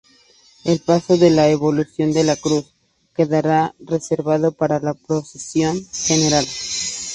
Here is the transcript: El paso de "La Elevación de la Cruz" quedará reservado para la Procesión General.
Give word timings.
El 0.63 0.79
paso 0.79 1.15
de 1.15 1.29
"La 1.29 1.47
Elevación 1.47 2.11
de 2.11 2.23
la 2.23 2.35
Cruz" 2.35 2.73
quedará 3.15 3.75
reservado 3.79 4.51
para 4.51 4.79
la 4.79 4.95
Procesión 4.95 5.79
General. 5.93 6.43